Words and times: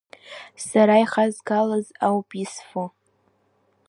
Сара 0.67 0.95
ихазгалаз 1.03 1.87
ауп 2.07 2.29
исфо. 2.43 2.85